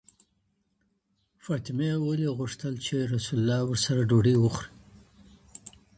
فاطمې 1.45 1.91
ولي 2.05 2.27
غوښتل 2.37 2.73
چي 2.85 2.95
رسول 3.13 3.37
الله 3.41 3.59
ورسره 3.65 4.01
ډوډۍ 4.09 4.35
وخوري؟ 4.39 4.69